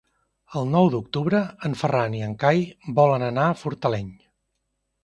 [0.61, 2.65] El nou d'octubre en Ferran i en Cai
[3.03, 4.15] volen anar a Fortaleny.